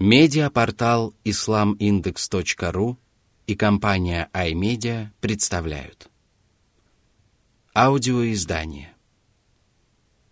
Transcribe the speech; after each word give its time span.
Медиапортал 0.00 1.12
islamindex.ru 1.24 2.96
и 3.48 3.56
компания 3.56 4.30
iMedia 4.32 5.08
представляют. 5.20 6.08
Аудиоиздание. 7.74 8.94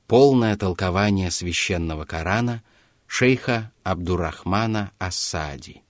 Полное 0.07 0.57
толкование 0.57 1.33
священного 1.33 2.05
Корана 2.05 2.63
шейха 3.09 3.73
Абдурахмана 3.83 4.93
Ассади. 4.99 5.83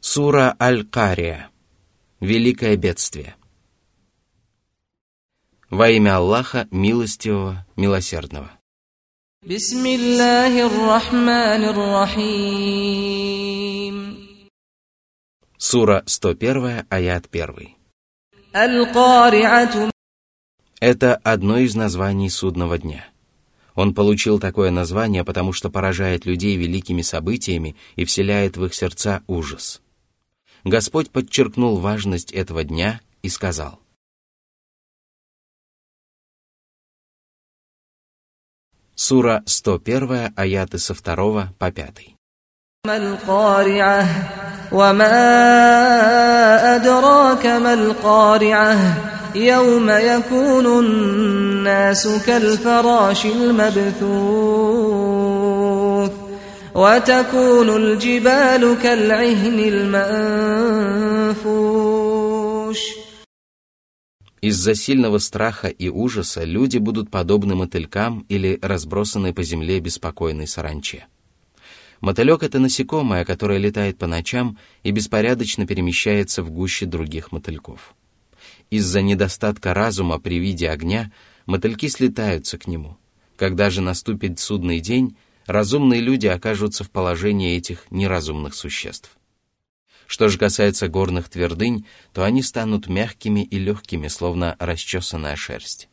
Сура 0.00 0.56
Аль-Кария. 0.60 1.50
Великое 2.18 2.76
бедствие. 2.76 3.36
Во 5.70 5.88
имя 5.88 6.16
Аллаха, 6.16 6.66
милостивого, 6.72 7.64
милосердного. 7.76 8.50
بسم 9.47 9.85
الله 9.85 10.65
الرحمن 10.69 11.63
الرحيم 11.73 13.15
Сура 15.57 16.03
101, 16.05 16.85
аят 16.91 17.25
1. 17.33 17.75
القارعة 18.55 19.89
Это 20.79 21.15
одно 21.23 21.57
из 21.57 21.73
названий 21.73 22.29
судного 22.29 22.77
дня. 22.77 23.07
Он 23.73 23.95
получил 23.95 24.39
такое 24.39 24.69
название, 24.69 25.23
потому 25.23 25.53
что 25.53 25.71
поражает 25.71 26.27
людей 26.27 26.55
великими 26.55 27.01
событиями 27.01 27.75
и 27.95 28.05
вселяет 28.05 28.57
в 28.57 28.65
их 28.65 28.75
сердца 28.75 29.23
ужас. 29.25 29.81
Господь 30.63 31.09
подчеркнул 31.09 31.77
важность 31.79 32.31
этого 32.31 32.63
дня 32.63 33.01
и 33.23 33.29
сказал. 33.29 33.79
Сура 39.05 39.43
101, 39.45 40.33
аяты 40.35 40.77
со 40.77 40.93
2 40.93 41.49
по 41.57 41.71
5. 41.71 42.15
ما 42.87 42.97
القارعة 42.97 44.05
وما 44.71 45.15
أدراك 46.75 47.45
ما 47.45 47.73
القارعة 47.73 48.77
يوم 49.35 49.89
يكون 49.89 50.65
الناس 50.65 52.07
كالفراش 52.25 53.25
المبثوث 53.25 54.11
وتكون 56.75 57.69
الجبال 57.69 58.77
كالعهن 58.83 59.59
المنفوش 61.35 62.79
Из-за 64.46 64.76
сильного 64.76 65.18
страха 65.18 65.66
и 65.66 65.88
ужаса 65.88 66.44
люди 66.44 66.78
будут 66.78 67.10
подобны 67.10 67.56
мотылькам 67.56 68.20
или 68.28 68.60
разбросанной 68.62 69.34
по 69.34 69.42
земле 69.42 69.80
беспокойной 69.80 70.46
саранче. 70.46 71.08
Мотылек— 72.00 72.42
это 72.44 72.60
насекомое, 72.60 73.24
которое 73.24 73.58
летает 73.58 73.98
по 73.98 74.06
ночам 74.06 74.56
и 74.84 74.92
беспорядочно 74.92 75.66
перемещается 75.66 76.44
в 76.44 76.52
гуще 76.52 76.86
других 76.86 77.32
мотыльков. 77.32 77.96
Из-за 78.70 79.02
недостатка 79.02 79.74
разума 79.74 80.20
при 80.20 80.38
виде 80.38 80.70
огня 80.70 81.10
мотыльки 81.46 81.88
слетаются 81.88 82.56
к 82.56 82.68
нему. 82.68 82.98
Когда 83.34 83.68
же 83.68 83.80
наступит 83.80 84.38
судный 84.38 84.78
день, 84.78 85.16
разумные 85.46 86.00
люди 86.00 86.28
окажутся 86.28 86.84
в 86.84 86.90
положении 86.92 87.56
этих 87.56 87.90
неразумных 87.90 88.54
существ. 88.54 89.10
Что 90.06 90.28
же 90.28 90.38
касается 90.38 90.88
горных 90.88 91.28
твердынь, 91.28 91.84
то 92.12 92.24
они 92.24 92.42
станут 92.42 92.88
мягкими 92.88 93.40
и 93.40 93.58
легкими, 93.58 94.08
словно 94.08 94.56
расчесанная 94.58 95.36
шерсть. 95.36 95.88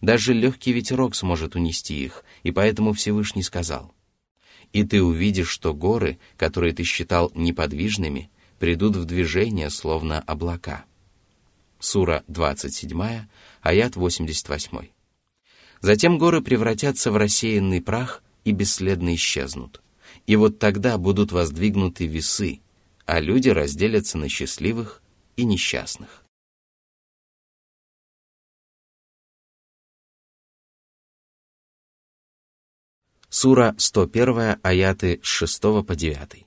Даже 0.00 0.32
легкий 0.32 0.72
ветерок 0.72 1.14
сможет 1.14 1.56
унести 1.56 2.02
их, 2.02 2.24
и 2.42 2.52
поэтому 2.52 2.92
Всевышний 2.92 3.42
сказал, 3.42 3.92
«И 4.72 4.84
ты 4.84 5.02
увидишь, 5.02 5.48
что 5.48 5.74
горы, 5.74 6.18
которые 6.36 6.72
ты 6.72 6.84
считал 6.84 7.32
неподвижными, 7.34 8.30
придут 8.58 8.96
в 8.96 9.04
движение, 9.04 9.68
словно 9.68 10.20
облака». 10.20 10.84
Сура 11.80 12.22
27, 12.28 13.26
аят 13.62 13.96
88. 13.96 14.88
Затем 15.80 16.18
горы 16.18 16.40
превратятся 16.40 17.10
в 17.10 17.16
рассеянный 17.16 17.82
прах 17.82 18.22
и 18.44 18.52
бесследно 18.52 19.14
исчезнут. 19.14 19.82
И 20.26 20.36
вот 20.36 20.58
тогда 20.58 20.98
будут 20.98 21.32
воздвигнуты 21.32 22.06
весы, 22.06 22.60
а 23.09 23.19
люди 23.19 23.49
разделятся 23.49 24.17
на 24.17 24.29
счастливых 24.29 25.01
и 25.35 25.45
несчастных. 25.45 26.23
Сура 33.29 33.75
101, 33.77 34.59
аяты 34.63 35.19
с 35.21 35.27
6 35.27 35.61
по 35.85 35.95
9. 35.95 36.45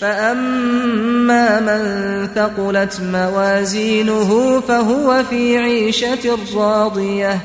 فأما 0.00 1.60
من 1.60 2.26
ثقلت 2.34 3.00
موازينه 3.00 4.60
فهو 4.60 5.24
في 5.30 5.58
عيشة 5.58 6.38
راضية 6.54 7.40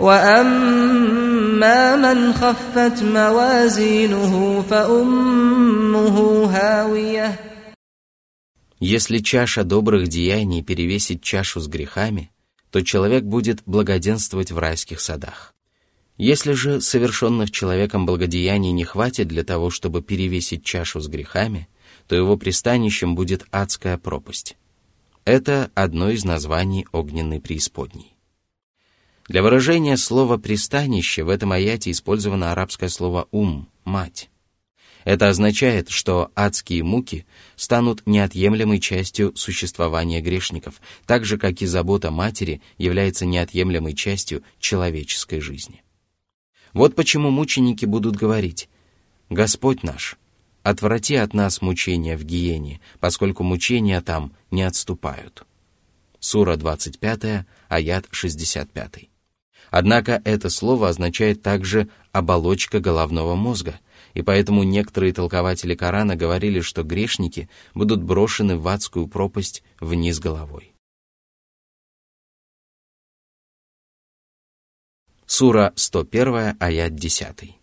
وأما 0.00 1.96
من 1.96 2.32
خفت 2.32 3.02
موازينه 3.02 4.64
فأمه 4.70 6.44
هاوية 6.52 7.34
если 8.79 9.17
чаша 9.19 9.63
добрых 9.63 10.07
деяний 10.07 10.61
перевесит 10.61 11.23
чашу 11.23 11.59
с 11.59 11.67
грехами, 11.67 12.31
то 12.69 12.83
человек 12.83 13.23
будет 13.23 13.63
благоденствовать 13.65 14.51
в 14.51 14.59
райских 14.59 15.01
садах. 15.01 15.55
Если 16.17 16.53
же 16.53 16.81
совершенных 16.81 17.51
человеком 17.51 18.05
благодеяний 18.05 18.71
не 18.71 18.83
хватит 18.83 19.27
для 19.27 19.43
того, 19.43 19.69
чтобы 19.71 20.01
перевесить 20.01 20.63
чашу 20.63 20.99
с 20.99 21.07
грехами, 21.07 21.67
то 22.07 22.15
его 22.15 22.37
пристанищем 22.37 23.15
будет 23.15 23.45
адская 23.51 23.97
пропасть. 23.97 24.57
Это 25.25 25.71
одно 25.73 26.09
из 26.09 26.23
названий 26.23 26.87
огненной 26.91 27.41
преисподней. 27.41 28.15
Для 29.27 29.43
выражения 29.43 29.97
слова 29.97 30.37
«пристанище» 30.37 31.23
в 31.23 31.29
этом 31.29 31.51
аяте 31.51 31.91
использовано 31.91 32.51
арабское 32.51 32.89
слово 32.89 33.27
«ум»— 33.31 33.67
«мать». 33.83 34.29
Это 35.07 35.29
означает, 35.29 35.87
что 35.87 36.33
адские 36.35 36.83
муки 36.83 37.25
станут 37.55 38.05
неотъемлемой 38.05 38.81
частью 38.81 39.33
существования 39.37 40.19
грешников, 40.19 40.81
так 41.05 41.23
же, 41.23 41.37
как 41.37 41.61
и 41.61 41.65
забота 41.65 42.11
матери 42.11 42.61
является 42.77 43.25
неотъемлемой 43.25 43.93
частью 43.93 44.43
человеческой 44.59 45.39
жизни. 45.39 45.81
Вот 46.73 46.93
почему 46.93 47.31
мученики 47.31 47.85
будут 47.85 48.17
говорить 48.17 48.67
«Господь 49.29 49.81
наш, 49.81 50.17
отврати 50.61 51.15
от 51.15 51.33
нас 51.33 51.61
мучения 51.61 52.17
в 52.17 52.25
гиене, 52.25 52.81
поскольку 52.99 53.43
мучения 53.43 54.01
там 54.01 54.33
не 54.51 54.63
отступают». 54.63 55.45
Сура 56.19 56.57
25, 56.57 57.45
аят 57.69 58.07
65. 58.11 59.09
Однако 59.69 60.21
это 60.23 60.49
слово 60.49 60.89
означает 60.89 61.41
также 61.41 61.89
«оболочка 62.11 62.79
головного 62.79 63.35
мозга», 63.35 63.79
и 64.13 64.21
поэтому 64.21 64.63
некоторые 64.63 65.13
толкователи 65.13 65.75
Корана 65.75 66.15
говорили, 66.15 66.61
что 66.61 66.83
грешники 66.83 67.49
будут 67.73 68.01
брошены 68.01 68.57
в 68.57 68.67
адскую 68.67 69.07
пропасть 69.07 69.63
вниз 69.79 70.19
головой. 70.19 70.73
Сура 75.25 75.73
101, 75.75 76.55
аят 76.59 76.95
10. 76.95 77.59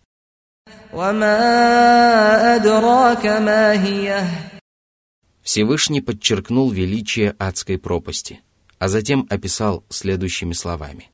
Всевышний 5.41 6.01
подчеркнул 6.01 6.71
величие 6.71 7.35
адской 7.37 7.77
пропасти, 7.77 8.41
а 8.77 8.87
затем 8.87 9.27
описал 9.29 9.83
следующими 9.89 10.53
словами. 10.53 11.09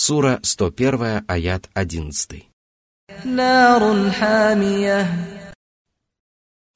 Сура 0.00 0.38
101, 0.44 1.24
аят 1.26 1.68
11. 1.74 2.46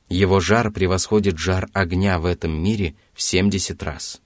Его 0.09 0.41
жар 0.41 0.73
превосходит 0.73 1.39
жар 1.39 1.69
огня 1.73 2.19
в 2.19 2.27
этом 2.27 2.51
мире 2.51 2.97
в 3.15 3.23
70 3.23 3.81
раз. 3.85 4.21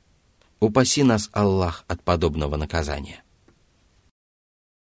Упаси 0.60 1.02
нас, 1.02 1.28
Аллах, 1.34 1.84
от 1.88 2.02
подобного 2.02 2.56
наказания. 2.56 3.22